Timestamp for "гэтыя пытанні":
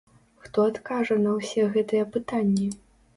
1.75-2.71